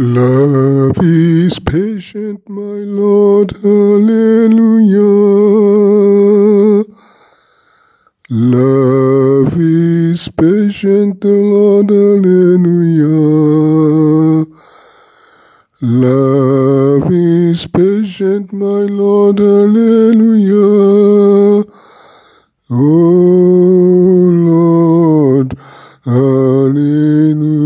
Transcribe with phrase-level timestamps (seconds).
[0.00, 4.94] Love is patient, my Lord, hallelujah.
[8.30, 13.08] Love is patient, the Lord, hallelujah.
[15.82, 20.54] Love is patient, my Lord, hallelujah.
[22.70, 25.58] Oh Lord,
[26.04, 27.58] hallelujah.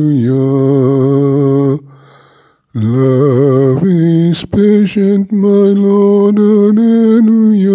[2.75, 7.71] Love is patient, my Lord, hallelujah.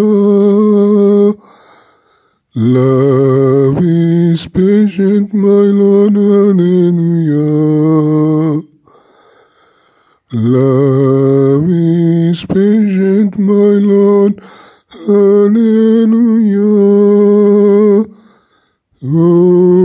[2.56, 6.64] Love is patient, my Lord, hallelujah.
[10.34, 14.42] Love is patient, my Lord,
[15.06, 16.08] hallelujah.
[19.04, 19.77] Oh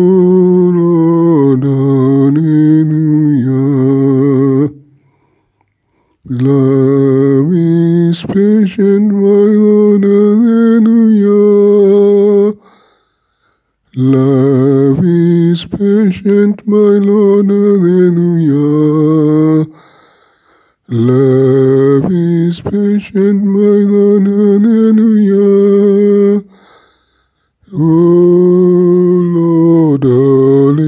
[6.40, 11.28] Love is patient, my Lord, hallelujah.
[13.96, 19.66] Love is patient, my Lord, hallelujah.
[20.88, 26.42] Love is patient, my Lord, hallelujah.
[27.74, 30.78] Oh Lord, hallelujah.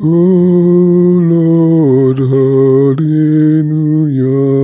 [0.00, 0.51] Oh
[4.22, 4.61] You.